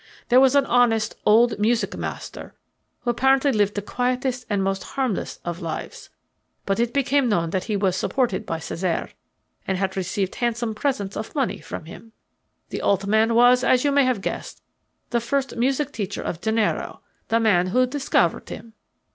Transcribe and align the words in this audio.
There 0.29 0.39
was 0.39 0.55
an 0.55 0.65
honest 0.65 1.15
old 1.27 1.59
music 1.59 1.95
master 1.95 2.55
who 3.01 3.11
apparently 3.11 3.51
lived 3.51 3.75
the 3.75 3.83
quietest 3.83 4.47
and 4.49 4.63
most 4.63 4.81
harmless 4.81 5.39
of 5.45 5.59
lives. 5.61 6.09
But 6.65 6.79
it 6.79 6.91
became 6.91 7.29
known 7.29 7.51
that 7.51 7.65
he 7.65 7.75
was 7.77 7.95
supported 7.95 8.43
by 8.43 8.57
Cesare 8.57 9.11
and 9.67 9.77
had 9.77 9.95
received 9.95 10.33
handsome 10.33 10.73
presents 10.73 11.15
of 11.15 11.35
money 11.35 11.59
from 11.59 11.85
him. 11.85 12.13
The 12.69 12.81
old 12.81 13.05
man 13.05 13.35
was, 13.35 13.63
as 13.63 13.83
you 13.83 13.91
may 13.91 14.05
have 14.05 14.21
guessed, 14.21 14.63
the 15.11 15.19
first 15.21 15.55
music 15.55 15.91
teacher 15.91 16.23
of 16.23 16.41
Gennaro, 16.41 17.01
the 17.27 17.39
man 17.39 17.67
who 17.67 17.85
discovered 17.85 18.49
him. 18.49 18.73